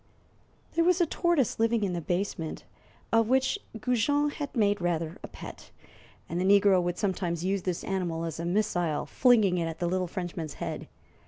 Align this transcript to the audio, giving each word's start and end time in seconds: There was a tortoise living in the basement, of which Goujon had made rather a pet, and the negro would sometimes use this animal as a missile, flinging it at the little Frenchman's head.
There 0.73 0.83
was 0.83 0.99
a 0.99 1.05
tortoise 1.05 1.59
living 1.59 1.83
in 1.83 1.93
the 1.93 2.01
basement, 2.01 2.63
of 3.13 3.27
which 3.29 3.59
Goujon 3.79 4.31
had 4.31 4.55
made 4.55 4.81
rather 4.81 5.19
a 5.21 5.27
pet, 5.27 5.69
and 6.27 6.41
the 6.41 6.59
negro 6.59 6.81
would 6.81 6.97
sometimes 6.97 7.45
use 7.45 7.61
this 7.61 7.83
animal 7.83 8.25
as 8.25 8.39
a 8.39 8.45
missile, 8.45 9.05
flinging 9.05 9.59
it 9.59 9.67
at 9.67 9.77
the 9.77 9.85
little 9.85 10.07
Frenchman's 10.07 10.55
head. 10.55 10.87